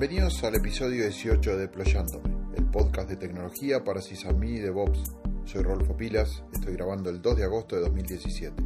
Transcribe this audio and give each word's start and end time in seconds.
Bienvenidos 0.00 0.44
al 0.44 0.54
episodio 0.54 1.02
18 1.02 1.56
de 1.56 1.58
Deployándome, 1.62 2.32
el 2.56 2.66
podcast 2.66 3.08
de 3.08 3.16
tecnología 3.16 3.82
para 3.82 4.00
sysadmin 4.00 4.54
y 4.54 4.60
DevOps. 4.60 5.16
Soy 5.44 5.64
Rolfo 5.64 5.96
Pilas, 5.96 6.44
estoy 6.52 6.74
grabando 6.74 7.10
el 7.10 7.20
2 7.20 7.36
de 7.36 7.42
agosto 7.42 7.74
de 7.74 7.82
2017. 7.82 8.62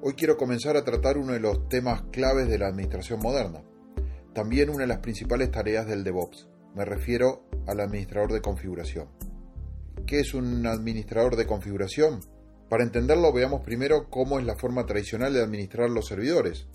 Hoy 0.00 0.14
quiero 0.14 0.38
comenzar 0.38 0.78
a 0.78 0.82
tratar 0.82 1.18
uno 1.18 1.34
de 1.34 1.40
los 1.40 1.68
temas 1.68 2.04
claves 2.10 2.48
de 2.48 2.56
la 2.56 2.68
administración 2.68 3.20
moderna, 3.20 3.62
también 4.32 4.70
una 4.70 4.84
de 4.84 4.86
las 4.86 5.00
principales 5.00 5.50
tareas 5.50 5.86
del 5.86 6.02
DevOps. 6.02 6.48
Me 6.74 6.86
refiero 6.86 7.44
al 7.66 7.80
administrador 7.80 8.32
de 8.32 8.40
configuración. 8.40 9.10
¿Qué 10.06 10.20
es 10.20 10.32
un 10.32 10.66
administrador 10.66 11.36
de 11.36 11.44
configuración? 11.44 12.20
Para 12.70 12.84
entenderlo 12.84 13.34
veamos 13.34 13.60
primero 13.60 14.08
cómo 14.08 14.38
es 14.38 14.46
la 14.46 14.56
forma 14.56 14.86
tradicional 14.86 15.34
de 15.34 15.42
administrar 15.42 15.90
los 15.90 16.06
servidores. 16.06 16.68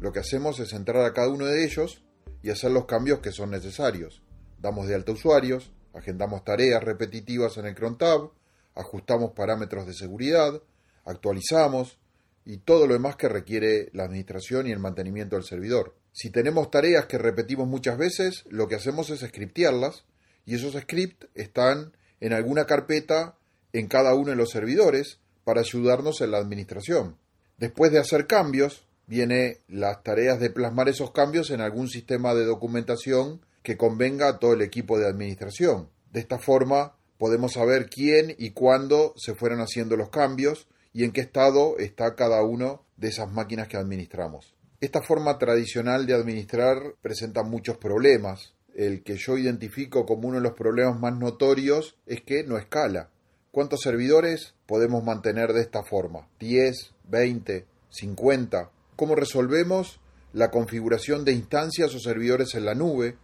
Lo 0.00 0.10
que 0.10 0.18
hacemos 0.18 0.58
es 0.58 0.72
entrar 0.72 1.04
a 1.04 1.12
cada 1.12 1.28
uno 1.28 1.46
de 1.46 1.64
ellos 1.64 2.02
y 2.42 2.50
hacer 2.50 2.70
los 2.70 2.86
cambios 2.86 3.20
que 3.20 3.32
son 3.32 3.50
necesarios. 3.50 4.22
Damos 4.58 4.86
de 4.86 4.94
alta 4.94 5.12
usuarios, 5.12 5.72
agendamos 5.94 6.44
tareas 6.44 6.82
repetitivas 6.82 7.56
en 7.56 7.66
el 7.66 7.74
cron 7.74 7.98
tab, 7.98 8.30
ajustamos 8.74 9.32
parámetros 9.32 9.86
de 9.86 9.94
seguridad, 9.94 10.62
actualizamos 11.04 11.98
y 12.44 12.58
todo 12.58 12.86
lo 12.86 12.94
demás 12.94 13.16
que 13.16 13.28
requiere 13.28 13.90
la 13.92 14.04
administración 14.04 14.66
y 14.66 14.72
el 14.72 14.78
mantenimiento 14.78 15.36
del 15.36 15.44
servidor. 15.44 15.94
Si 16.12 16.30
tenemos 16.30 16.70
tareas 16.70 17.06
que 17.06 17.18
repetimos 17.18 17.68
muchas 17.68 17.98
veces, 17.98 18.44
lo 18.48 18.68
que 18.68 18.74
hacemos 18.74 19.10
es 19.10 19.20
scriptearlas 19.20 20.04
y 20.46 20.54
esos 20.54 20.74
scripts 20.74 21.28
están 21.34 21.92
en 22.20 22.32
alguna 22.32 22.64
carpeta 22.64 23.36
en 23.72 23.86
cada 23.86 24.14
uno 24.14 24.30
de 24.30 24.36
los 24.36 24.50
servidores 24.50 25.20
para 25.44 25.60
ayudarnos 25.60 26.20
en 26.20 26.30
la 26.30 26.38
administración. 26.38 27.18
Después 27.58 27.92
de 27.92 27.98
hacer 27.98 28.26
cambios, 28.26 28.87
viene 29.08 29.58
las 29.68 30.02
tareas 30.02 30.38
de 30.38 30.50
plasmar 30.50 30.88
esos 30.88 31.10
cambios 31.10 31.50
en 31.50 31.60
algún 31.60 31.88
sistema 31.88 32.34
de 32.34 32.44
documentación 32.44 33.40
que 33.62 33.76
convenga 33.76 34.28
a 34.28 34.38
todo 34.38 34.52
el 34.52 34.62
equipo 34.62 34.98
de 34.98 35.08
administración. 35.08 35.88
De 36.12 36.20
esta 36.20 36.38
forma 36.38 36.94
podemos 37.16 37.54
saber 37.54 37.88
quién 37.88 38.34
y 38.38 38.50
cuándo 38.50 39.14
se 39.16 39.34
fueron 39.34 39.60
haciendo 39.60 39.96
los 39.96 40.10
cambios 40.10 40.68
y 40.92 41.04
en 41.04 41.12
qué 41.12 41.22
estado 41.22 41.78
está 41.78 42.14
cada 42.14 42.42
uno 42.42 42.84
de 42.96 43.08
esas 43.08 43.30
máquinas 43.32 43.66
que 43.68 43.76
administramos. 43.76 44.54
Esta 44.80 45.02
forma 45.02 45.38
tradicional 45.38 46.06
de 46.06 46.14
administrar 46.14 46.78
presenta 47.02 47.42
muchos 47.42 47.78
problemas. 47.78 48.54
El 48.74 49.02
que 49.02 49.16
yo 49.16 49.36
identifico 49.36 50.06
como 50.06 50.28
uno 50.28 50.36
de 50.36 50.44
los 50.44 50.52
problemas 50.52 51.00
más 51.00 51.18
notorios 51.18 51.96
es 52.06 52.22
que 52.22 52.44
no 52.44 52.58
escala. 52.58 53.10
¿Cuántos 53.50 53.80
servidores 53.80 54.54
podemos 54.66 55.02
mantener 55.02 55.52
de 55.52 55.62
esta 55.62 55.82
forma? 55.82 56.28
¿10? 56.38 56.92
¿20? 57.10 57.64
¿50? 57.90 58.68
¿Cómo 58.98 59.14
resolvemos 59.14 60.00
la 60.32 60.50
configuración 60.50 61.24
de 61.24 61.30
instancias 61.30 61.94
o 61.94 62.00
servidores 62.00 62.56
en 62.56 62.64
la 62.64 62.74
nube, 62.74 63.16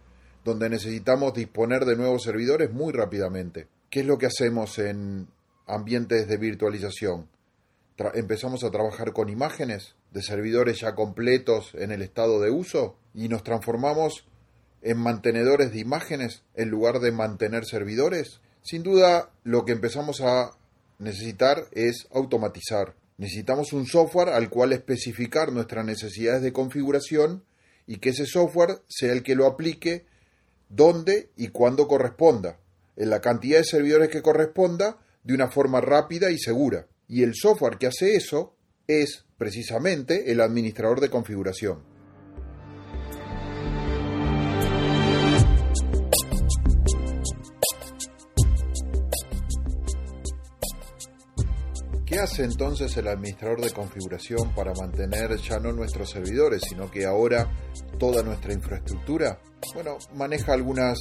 donde 0.45 0.69
necesitamos 0.69 1.33
disponer 1.33 1.83
de 1.83 1.97
nuevos 1.97 2.23
servidores 2.23 2.71
muy 2.71 2.93
rápidamente? 2.93 3.67
¿Qué 3.89 3.99
es 3.99 4.05
lo 4.05 4.17
que 4.17 4.27
hacemos 4.27 4.79
en 4.79 5.27
ambientes 5.67 6.29
de 6.29 6.37
virtualización? 6.37 7.27
empezamos 8.13 8.63
a 8.63 8.71
trabajar 8.71 9.11
con 9.11 9.27
imágenes 9.27 9.95
de 10.11 10.21
servidores 10.21 10.79
ya 10.79 10.95
completos 10.95 11.71
en 11.73 11.91
el 11.91 12.01
estado 12.01 12.39
de 12.39 12.51
uso 12.51 12.95
y 13.13 13.27
nos 13.27 13.43
transformamos 13.43 14.25
en 14.81 14.97
mantenedores 14.97 15.73
de 15.73 15.79
imágenes 15.79 16.43
en 16.55 16.69
lugar 16.69 17.01
de 17.01 17.11
mantener 17.11 17.65
servidores 17.65 18.39
sin 18.63 18.81
duda, 18.81 19.29
lo 19.43 19.65
que 19.65 19.73
empezamos 19.73 20.21
a 20.21 20.51
necesitar 20.99 21.65
es 21.73 22.07
automatizar. 22.13 22.95
Necesitamos 23.17 23.71
un 23.73 23.85
software 23.85 24.29
al 24.29 24.49
cual 24.49 24.73
especificar 24.73 25.51
nuestras 25.51 25.85
necesidades 25.85 26.41
de 26.41 26.51
configuración 26.51 27.43
y 27.87 27.97
que 27.97 28.09
ese 28.09 28.25
software 28.25 28.79
sea 28.87 29.13
el 29.13 29.23
que 29.23 29.35
lo 29.35 29.45
aplique 29.45 30.05
donde 30.69 31.29
y 31.37 31.49
cuando 31.49 31.87
corresponda, 31.87 32.59
en 32.97 33.09
la 33.09 33.21
cantidad 33.21 33.59
de 33.59 33.63
servidores 33.63 34.09
que 34.09 34.21
corresponda, 34.21 34.97
de 35.23 35.33
una 35.33 35.49
forma 35.49 35.81
rápida 35.81 36.29
y 36.31 36.37
segura. 36.37 36.87
Y 37.07 37.23
el 37.23 37.35
software 37.35 37.77
que 37.77 37.87
hace 37.87 38.15
eso 38.15 38.55
es 38.87 39.25
precisamente 39.37 40.31
el 40.31 40.41
administrador 40.41 40.99
de 40.99 41.09
configuración. 41.09 41.94
Entonces 52.39 52.97
el 52.97 53.07
administrador 53.07 53.61
de 53.61 53.71
configuración 53.71 54.53
para 54.55 54.73
mantener 54.73 55.37
ya 55.37 55.59
no 55.59 55.71
nuestros 55.71 56.09
servidores, 56.09 56.63
sino 56.67 56.89
que 56.89 57.05
ahora 57.05 57.49
toda 57.99 58.23
nuestra 58.23 58.53
infraestructura? 58.53 59.39
Bueno, 59.73 59.97
maneja 60.15 60.53
algunos 60.53 60.99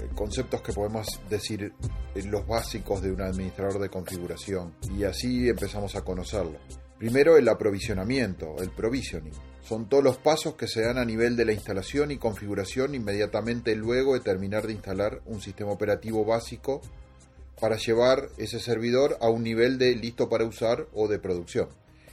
eh, 0.00 0.08
conceptos 0.14 0.62
que 0.62 0.72
podemos 0.72 1.06
decir 1.28 1.72
los 2.14 2.46
básicos 2.46 3.02
de 3.02 3.12
un 3.12 3.20
administrador 3.20 3.80
de 3.80 3.88
configuración 3.88 4.74
y 4.96 5.04
así 5.04 5.48
empezamos 5.48 5.96
a 5.96 6.02
conocerlo. 6.02 6.58
Primero 6.98 7.36
el 7.36 7.48
aprovisionamiento, 7.48 8.56
el 8.60 8.70
provisioning. 8.70 9.32
Son 9.62 9.88
todos 9.88 10.04
los 10.04 10.18
pasos 10.18 10.54
que 10.54 10.68
se 10.68 10.82
dan 10.82 10.98
a 10.98 11.04
nivel 11.04 11.36
de 11.36 11.46
la 11.46 11.52
instalación 11.52 12.10
y 12.10 12.18
configuración 12.18 12.94
inmediatamente 12.94 13.74
luego 13.74 14.14
de 14.14 14.20
terminar 14.20 14.66
de 14.66 14.74
instalar 14.74 15.20
un 15.26 15.40
sistema 15.40 15.72
operativo 15.72 16.24
básico 16.24 16.80
para 17.60 17.76
llevar 17.76 18.30
ese 18.38 18.58
servidor 18.58 19.18
a 19.20 19.28
un 19.28 19.44
nivel 19.44 19.78
de 19.78 19.94
listo 19.94 20.28
para 20.28 20.44
usar 20.44 20.86
o 20.94 21.08
de 21.08 21.18
producción. 21.18 21.68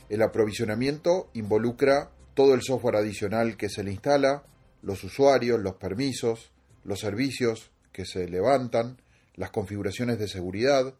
El 0.09 0.21
aprovisionamiento 0.21 1.29
involucra 1.33 2.11
todo 2.33 2.53
el 2.53 2.61
software 2.61 2.97
adicional 2.97 3.57
que 3.57 3.69
se 3.69 3.83
le 3.83 3.91
instala, 3.91 4.43
los 4.81 5.03
usuarios, 5.03 5.59
los 5.59 5.75
permisos, 5.75 6.51
los 6.83 6.99
servicios 6.99 7.71
que 7.91 8.05
se 8.05 8.27
levantan, 8.27 9.01
las 9.35 9.51
configuraciones 9.51 10.19
de 10.19 10.27
seguridad, 10.27 10.93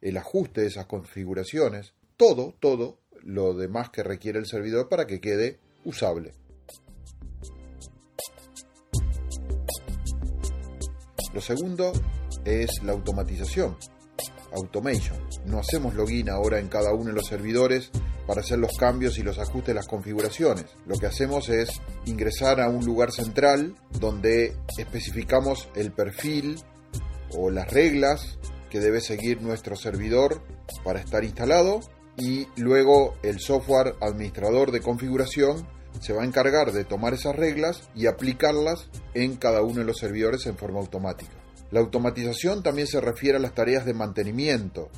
el 0.00 0.16
ajuste 0.16 0.62
de 0.62 0.66
esas 0.66 0.86
configuraciones, 0.86 1.94
todo, 2.16 2.54
todo 2.60 2.98
lo 3.22 3.54
demás 3.54 3.90
que 3.90 4.02
requiere 4.02 4.38
el 4.38 4.46
servidor 4.46 4.88
para 4.88 5.06
que 5.06 5.20
quede 5.20 5.58
usable. 5.84 6.34
Lo 11.32 11.40
segundo 11.40 11.92
es 12.44 12.82
la 12.82 12.92
automatización, 12.92 13.76
automation. 14.54 15.18
No 15.46 15.58
hacemos 15.58 15.94
login 15.94 16.30
ahora 16.30 16.58
en 16.58 16.68
cada 16.68 16.92
uno 16.92 17.06
de 17.06 17.12
los 17.12 17.26
servidores 17.26 17.90
para 18.26 18.40
hacer 18.40 18.58
los 18.58 18.76
cambios 18.76 19.18
y 19.18 19.22
los 19.22 19.38
ajustes 19.38 19.68
de 19.68 19.74
las 19.74 19.88
configuraciones. 19.88 20.66
Lo 20.86 20.96
que 20.96 21.06
hacemos 21.06 21.48
es 21.48 21.80
ingresar 22.06 22.60
a 22.60 22.68
un 22.68 22.84
lugar 22.84 23.12
central 23.12 23.74
donde 23.98 24.56
especificamos 24.78 25.68
el 25.74 25.92
perfil 25.92 26.60
o 27.36 27.50
las 27.50 27.70
reglas 27.70 28.38
que 28.70 28.80
debe 28.80 29.00
seguir 29.00 29.42
nuestro 29.42 29.76
servidor 29.76 30.42
para 30.84 31.00
estar 31.00 31.24
instalado 31.24 31.80
y 32.16 32.46
luego 32.56 33.14
el 33.22 33.40
software 33.40 33.94
administrador 34.00 34.70
de 34.70 34.80
configuración 34.80 35.66
se 36.00 36.12
va 36.12 36.22
a 36.22 36.26
encargar 36.26 36.72
de 36.72 36.84
tomar 36.84 37.14
esas 37.14 37.36
reglas 37.36 37.88
y 37.94 38.06
aplicarlas 38.06 38.88
en 39.14 39.36
cada 39.36 39.62
uno 39.62 39.80
de 39.80 39.84
los 39.84 39.98
servidores 39.98 40.46
en 40.46 40.56
forma 40.56 40.80
automática. 40.80 41.41
La 41.72 41.80
automatización 41.80 42.62
también 42.62 42.86
se 42.86 43.00
refiere 43.00 43.38
a 43.38 43.40
las 43.40 43.54
tareas 43.54 43.86
de 43.86 43.94
mantenimiento, 43.94 44.90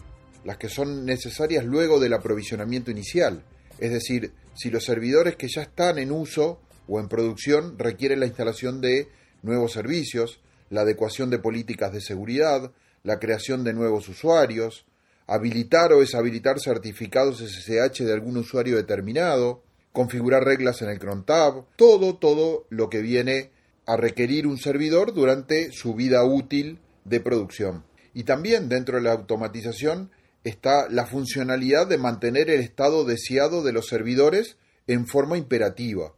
las 0.45 0.59
que 0.59 0.69
son 0.69 1.07
necesarias 1.07 1.65
luego 1.65 2.01
del 2.01 2.13
aprovisionamiento 2.13 2.91
inicial, 2.91 3.45
es 3.79 3.93
decir, 3.93 4.33
si 4.55 4.71
los 4.71 4.85
servidores 4.85 5.37
que 5.37 5.47
ya 5.49 5.63
están 5.63 5.99
en 5.99 6.11
uso 6.11 6.61
o 6.89 6.99
en 6.99 7.09
producción 7.09 7.79
requieren 7.79 8.19
la 8.19 8.27
instalación 8.27 8.81
de 8.81 9.09
nuevos 9.43 9.73
servicios, 9.73 10.41
la 10.69 10.81
adecuación 10.81 11.31
de 11.31 11.39
políticas 11.39 11.93
de 11.93 12.01
seguridad, 12.01 12.73
la 13.05 13.21
creación 13.21 13.63
de 13.63 13.73
nuevos 13.73 14.09
usuarios, 14.09 14.85
habilitar 15.29 15.93
o 15.93 16.01
deshabilitar 16.01 16.59
certificados 16.59 17.39
SSH 17.39 18.05
de 18.05 18.13
algún 18.13 18.37
usuario 18.37 18.77
determinado, 18.77 19.63
configurar 19.93 20.43
reglas 20.43 20.83
en 20.83 20.91
el 20.91 20.99
cron 20.99 21.25
tab, 21.25 21.67
todo, 21.77 22.17
todo 22.17 22.67
lo 22.69 22.91
que 22.91 23.01
viene 23.01 23.54
a 23.87 23.97
requerir 23.97 24.47
un 24.47 24.59
servidor 24.59 25.13
durante 25.15 25.71
su 25.73 25.95
vida 25.95 26.25
útil 26.25 26.81
de 27.05 27.21
producción. 27.21 27.85
Y 28.13 28.25
también 28.25 28.69
dentro 28.69 28.97
de 28.97 29.03
la 29.03 29.13
automatización 29.13 30.11
está 30.45 30.89
la 30.89 31.07
funcionalidad 31.07 31.87
de 31.87 31.99
mantener 31.99 32.51
el 32.51 32.61
estado 32.61 33.05
deseado 33.05 33.63
de 33.63 33.73
los 33.73 33.89
servidores 33.89 34.57
en 34.87 35.07
forma 35.07 35.37
imperativa. 35.37 36.15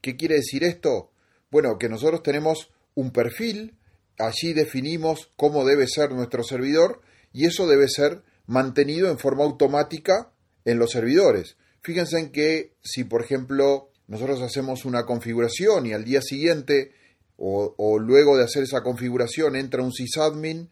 ¿Qué 0.00 0.16
quiere 0.16 0.36
decir 0.36 0.64
esto? 0.64 1.10
Bueno, 1.50 1.78
que 1.78 1.88
nosotros 1.88 2.22
tenemos 2.22 2.70
un 2.94 3.12
perfil, 3.12 3.76
allí 4.18 4.52
definimos 4.52 5.30
cómo 5.36 5.64
debe 5.64 5.86
ser 5.86 6.10
nuestro 6.10 6.42
servidor 6.42 7.00
y 7.32 7.46
eso 7.46 7.66
debe 7.66 7.88
ser 7.88 8.22
mantenido 8.46 9.10
en 9.10 9.18
forma 9.18 9.44
automática 9.44 10.32
en 10.64 10.78
los 10.78 10.90
servidores. 10.90 11.56
Fíjense 11.82 12.18
en 12.18 12.32
que 12.32 12.74
si, 12.82 13.04
por 13.04 13.22
ejemplo, 13.22 13.90
nosotros 14.08 14.40
hacemos 14.42 14.84
una 14.84 15.04
configuración 15.04 15.86
y 15.86 15.92
al 15.92 16.04
día 16.04 16.20
siguiente 16.22 16.92
o, 17.38 17.98
luego 17.98 18.36
de 18.36 18.44
hacer 18.44 18.62
esa 18.62 18.82
configuración 18.82 19.56
entra 19.56 19.82
un 19.82 19.92
sysadmin 19.92 20.70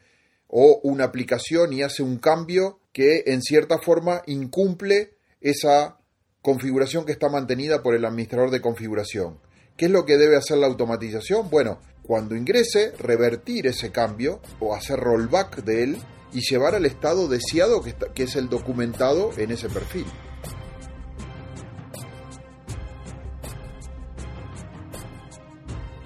o 0.49 0.81
una 0.83 1.05
aplicación 1.05 1.73
y 1.73 1.83
hace 1.83 2.03
un 2.03 2.19
cambio 2.19 2.79
que 2.93 3.25
en 3.27 3.43
cierta 3.43 3.79
forma 3.79 4.23
incumple 4.27 5.15
esa 5.41 5.99
configuración 6.43 7.05
que 7.05 7.13
está 7.13 7.29
mantenida 7.29 7.83
por 7.83 7.95
el 7.95 8.05
administrador 8.05 8.51
de 8.51 8.61
configuración. 8.61 9.41
¿Qué 9.77 9.87
es 9.87 9.91
lo 9.91 10.07
que 10.07 10.17
debe 10.17 10.37
hacer 10.37 10.59
la 10.59 10.67
automatización? 10.67 11.51
Bueno, 11.51 11.81
Cuando 12.05 12.37
ingrese, 12.37 12.93
revertir 12.99 13.67
ese 13.67 13.91
cambio 13.91 14.41
o 14.61 14.75
hacer 14.75 15.01
rollback 15.01 15.65
de 15.65 15.85
él 15.85 15.97
y 16.35 16.41
llevar 16.43 16.75
al 16.75 16.85
estado 16.85 17.29
deseado 17.29 17.81
que, 17.81 17.95
que 18.15 18.25
es 18.25 18.37
el 18.37 18.51
documentado 18.51 19.31
en 19.39 19.51
ese 19.51 19.71
perfil. 19.71 20.05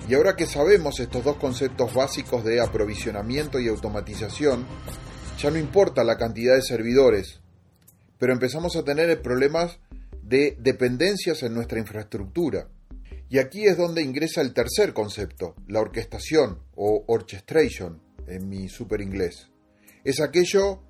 Y 0.08 0.14
ahora 0.14 0.36
que 0.36 0.46
sabemos 0.46 1.00
estos 1.00 1.22
dos 1.22 1.36
conceptos 1.36 1.92
básicos 1.92 2.42
de 2.42 2.62
aprovisionamiento 2.62 3.60
y 3.60 3.68
automatización, 3.68 4.64
ya 5.38 5.50
no 5.50 5.58
importa 5.58 6.02
la 6.02 6.16
cantidad 6.16 6.54
de 6.54 6.62
servidores, 6.62 7.42
pero 8.16 8.32
empezamos 8.32 8.74
a 8.76 8.84
tener 8.84 9.20
problemas 9.20 9.80
de 10.22 10.56
dependencias 10.60 11.42
en 11.42 11.52
nuestra 11.52 11.78
infraestructura. 11.78 12.68
Y 13.28 13.36
aquí 13.36 13.66
es 13.66 13.76
donde 13.76 14.02
ingresa 14.02 14.40
el 14.40 14.54
tercer 14.54 14.94
concepto, 14.94 15.54
la 15.66 15.80
orquestación 15.80 16.60
o 16.74 17.04
orchestration 17.06 18.00
en 18.26 18.48
mi 18.48 18.70
super 18.70 19.02
inglés. 19.02 19.50
Es 20.04 20.22
aquello 20.22 20.80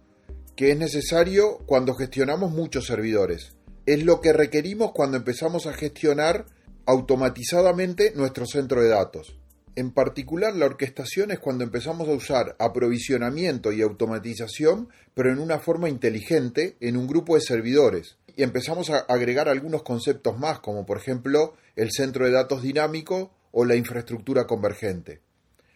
que 0.55 0.70
es 0.70 0.79
necesario 0.79 1.59
cuando 1.67 1.94
gestionamos 1.94 2.53
muchos 2.53 2.87
servidores. 2.87 3.56
Es 3.85 4.05
lo 4.05 4.20
que 4.20 4.32
requerimos 4.32 4.93
cuando 4.93 5.17
empezamos 5.17 5.67
a 5.67 5.73
gestionar 5.73 6.47
automatizadamente 6.88 8.12
nuestro 8.17 8.46
centro 8.46 8.81
de 8.81 8.88
datos. 8.88 9.37
En 9.76 9.90
particular, 9.93 10.56
la 10.56 10.64
orquestación 10.64 11.31
es 11.31 11.38
cuando 11.38 11.62
empezamos 11.62 12.08
a 12.08 12.12
usar 12.12 12.56
aprovisionamiento 12.58 13.73
y 13.73 13.82
automatización, 13.82 14.88
pero 15.12 15.31
en 15.31 15.38
una 15.38 15.58
forma 15.58 15.90
inteligente, 15.90 16.79
en 16.81 16.96
un 16.96 17.06
grupo 17.06 17.35
de 17.35 17.43
servidores. 17.43 18.17
Y 18.37 18.43
empezamos 18.43 18.88
a 18.88 19.00
agregar 19.00 19.50
algunos 19.50 19.82
conceptos 19.82 20.38
más, 20.38 20.61
como 20.61 20.87
por 20.87 20.96
ejemplo 20.96 21.56
el 21.76 21.90
centro 21.93 22.25
de 22.25 22.32
datos 22.32 22.62
dinámico 22.62 23.34
o 23.52 23.67
la 23.67 23.76
infraestructura 23.76 24.46
convergente. 24.46 25.20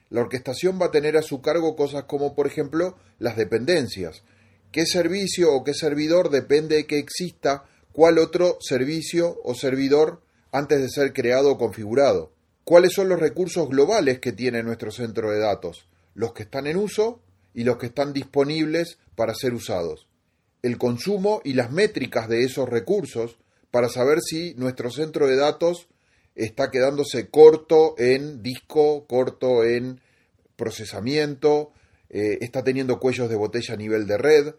La 0.09 0.23
orquestación 0.23 0.79
va 0.81 0.87
a 0.87 0.91
tener 0.91 1.19
a 1.19 1.23
su 1.23 1.43
cargo 1.43 1.77
cosas 1.77 2.05
como, 2.05 2.35
por 2.35 2.47
ejemplo, 2.47 2.97
las 3.19 3.37
dependencias. 3.37 4.23
¿Qué 4.73 4.87
servicio 4.87 5.53
o 5.53 5.63
qué 5.63 5.75
servidor 5.75 6.31
depende 6.31 6.77
de 6.77 6.87
que 6.87 6.99
exista 6.99 7.65
cuál 7.93 8.17
otro 8.17 8.57
servicio 8.63 9.39
o 9.45 9.55
servidor 9.55 10.23
antes 10.53 10.81
de 10.81 10.89
ser 10.89 11.13
creado 11.13 11.51
o 11.51 11.59
configurado. 11.59 12.33
¿Cuáles 12.65 12.93
son 12.93 13.09
los 13.09 13.19
recursos 13.19 13.69
globales 13.69 14.21
que 14.21 14.33
tiene 14.33 14.63
nuestro 14.63 14.93
centro 14.93 15.31
de 15.31 15.41
datos? 15.41 15.87
Los 16.15 16.33
que 16.33 16.45
están 16.45 16.67
en 16.69 16.77
uso 16.77 17.21
y 17.55 17.65
los 17.65 17.79
que 17.79 17.87
están 17.87 18.13
disponibles 18.13 18.99
para 19.17 19.35
ser 19.35 19.55
usados. 19.55 20.07
El 20.63 20.79
consumo 20.79 21.41
y 21.43 21.55
las 21.55 21.73
métricas 21.73 22.29
de 22.29 22.45
esos 22.45 22.69
recursos 22.69 23.39
para 23.73 23.89
saber 23.89 24.21
si 24.21 24.55
nuestro 24.55 24.91
centro 24.91 25.27
de 25.27 25.37
datos 25.37 25.89
está 26.35 26.71
quedándose 26.71 27.29
corto 27.29 27.95
en 27.99 28.43
disco, 28.43 29.07
corto 29.07 29.65
en 29.65 30.01
procesamiento, 30.57 31.73
eh, 32.11 32.39
está 32.43 32.63
teniendo 32.63 33.01
cuellos 33.01 33.29
de 33.29 33.37
botella 33.37 33.75
a 33.75 33.79
nivel 33.79 34.07
de 34.07 34.19
red. 34.19 34.55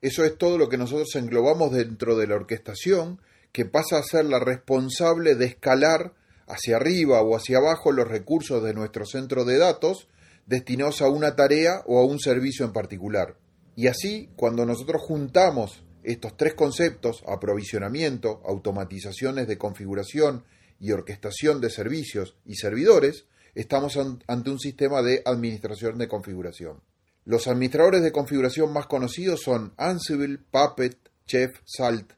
Eso 0.00 0.24
es 0.24 0.36
todo 0.38 0.58
lo 0.58 0.68
que 0.68 0.76
nosotros 0.76 1.08
englobamos 1.16 1.72
dentro 1.72 2.16
de 2.16 2.28
la 2.28 2.36
orquestación 2.36 3.20
que 3.52 3.64
pasa 3.64 3.98
a 3.98 4.02
ser 4.02 4.24
la 4.24 4.38
responsable 4.38 5.34
de 5.34 5.46
escalar 5.46 6.14
hacia 6.46 6.76
arriba 6.76 7.22
o 7.22 7.36
hacia 7.36 7.58
abajo 7.58 7.92
los 7.92 8.08
recursos 8.08 8.62
de 8.62 8.74
nuestro 8.74 9.04
centro 9.04 9.44
de 9.44 9.58
datos 9.58 10.08
destinados 10.46 11.02
a 11.02 11.08
una 11.08 11.36
tarea 11.36 11.82
o 11.86 11.98
a 11.98 12.06
un 12.06 12.18
servicio 12.18 12.64
en 12.64 12.72
particular. 12.72 13.36
Y 13.76 13.86
así, 13.86 14.30
cuando 14.34 14.64
nosotros 14.64 15.02
juntamos 15.02 15.84
estos 16.02 16.36
tres 16.36 16.54
conceptos, 16.54 17.22
aprovisionamiento, 17.28 18.40
automatizaciones 18.46 19.46
de 19.46 19.58
configuración 19.58 20.44
y 20.80 20.92
orquestación 20.92 21.60
de 21.60 21.70
servicios 21.70 22.36
y 22.46 22.54
servidores, 22.54 23.26
estamos 23.54 23.98
ante 24.26 24.50
un 24.50 24.58
sistema 24.58 25.02
de 25.02 25.22
administración 25.24 25.98
de 25.98 26.08
configuración. 26.08 26.80
Los 27.24 27.46
administradores 27.46 28.02
de 28.02 28.12
configuración 28.12 28.72
más 28.72 28.86
conocidos 28.86 29.42
son 29.42 29.74
Ansible, 29.76 30.38
Puppet, 30.50 30.96
Chef, 31.26 31.60
Salt 31.66 32.12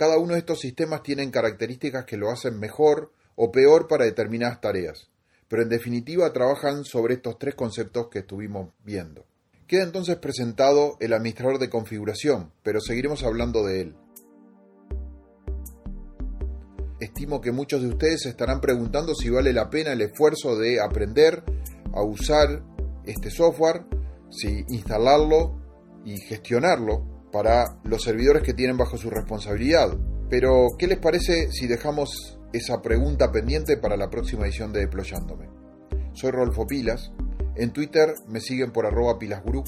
cada 0.00 0.16
uno 0.16 0.32
de 0.32 0.38
estos 0.38 0.60
sistemas 0.60 1.02
tienen 1.02 1.30
características 1.30 2.06
que 2.06 2.16
lo 2.16 2.30
hacen 2.30 2.58
mejor 2.58 3.12
o 3.36 3.52
peor 3.52 3.86
para 3.86 4.06
determinadas 4.06 4.58
tareas, 4.58 5.10
pero 5.46 5.62
en 5.62 5.68
definitiva 5.68 6.32
trabajan 6.32 6.84
sobre 6.86 7.12
estos 7.12 7.38
tres 7.38 7.54
conceptos 7.54 8.08
que 8.08 8.20
estuvimos 8.20 8.70
viendo. 8.82 9.26
Queda 9.66 9.82
entonces 9.82 10.16
presentado 10.16 10.96
el 11.00 11.12
administrador 11.12 11.58
de 11.58 11.68
configuración, 11.68 12.50
pero 12.62 12.80
seguiremos 12.80 13.24
hablando 13.24 13.62
de 13.62 13.80
él. 13.82 13.96
Estimo 16.98 17.42
que 17.42 17.52
muchos 17.52 17.82
de 17.82 17.88
ustedes 17.88 18.22
se 18.22 18.30
estarán 18.30 18.62
preguntando 18.62 19.14
si 19.14 19.28
vale 19.28 19.52
la 19.52 19.68
pena 19.68 19.92
el 19.92 20.00
esfuerzo 20.00 20.56
de 20.56 20.80
aprender 20.80 21.44
a 21.92 22.02
usar 22.02 22.62
este 23.04 23.30
software, 23.30 23.84
si 24.30 24.64
instalarlo 24.70 25.60
y 26.06 26.16
gestionarlo 26.22 27.19
para 27.32 27.78
los 27.84 28.02
servidores 28.02 28.42
que 28.42 28.54
tienen 28.54 28.76
bajo 28.76 28.96
su 28.96 29.10
responsabilidad. 29.10 29.96
Pero, 30.28 30.68
¿qué 30.78 30.86
les 30.86 30.98
parece 30.98 31.50
si 31.50 31.66
dejamos 31.66 32.38
esa 32.52 32.82
pregunta 32.82 33.30
pendiente 33.32 33.76
para 33.76 33.96
la 33.96 34.10
próxima 34.10 34.46
edición 34.46 34.72
de 34.72 34.80
Deployándome? 34.80 35.48
Soy 36.12 36.30
Rolfo 36.30 36.66
Pilas. 36.66 37.12
En 37.56 37.72
Twitter 37.72 38.14
me 38.28 38.40
siguen 38.40 38.72
por 38.72 38.86
arroba 38.86 39.18
pilasgroup. 39.18 39.66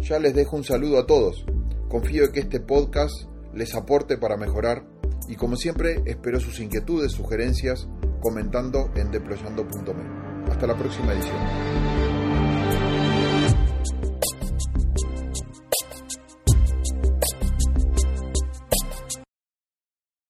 Ya 0.00 0.18
les 0.18 0.34
dejo 0.34 0.56
un 0.56 0.64
saludo 0.64 0.98
a 0.98 1.06
todos. 1.06 1.44
Confío 1.88 2.24
en 2.24 2.32
que 2.32 2.40
este 2.40 2.60
podcast 2.60 3.14
les 3.54 3.74
aporte 3.74 4.18
para 4.18 4.36
mejorar 4.36 4.84
y 5.28 5.36
como 5.36 5.56
siempre 5.56 6.02
espero 6.04 6.40
sus 6.40 6.60
inquietudes, 6.60 7.12
sugerencias 7.12 7.88
comentando 8.20 8.90
en 8.96 9.10
deployando.me. 9.10 10.50
Hasta 10.50 10.66
la 10.66 10.76
próxima 10.76 11.12
edición. 11.12 12.05